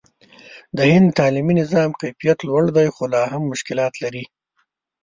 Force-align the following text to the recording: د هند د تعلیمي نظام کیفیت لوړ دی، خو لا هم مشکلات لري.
د 0.77 0.79
هند 0.93 1.07
د 1.09 1.15
تعلیمي 1.19 1.53
نظام 1.61 1.89
کیفیت 2.01 2.37
لوړ 2.47 2.63
دی، 2.75 2.87
خو 2.95 3.03
لا 3.13 3.21
هم 3.33 3.41
مشکلات 3.53 3.93
لري. 4.03 4.23